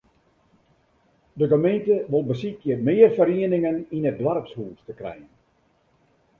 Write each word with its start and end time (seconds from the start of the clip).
De 1.41 1.47
gemeente 1.51 1.95
wol 2.15 2.25
besykje 2.31 2.73
mear 2.87 3.11
ferieningen 3.19 3.77
yn 3.97 4.09
it 4.11 4.17
doarpshûs 4.21 4.79
te 4.87 4.93
krijen. 4.99 5.29